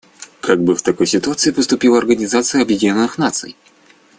Как 0.39 0.63
бы 0.63 0.73
в 0.75 0.81
такой 0.81 1.05
ситуации 1.05 1.51
поступила 1.51 1.99
Организация 1.99 2.63
Объединенных 2.63 3.19
Наций? 3.19 3.55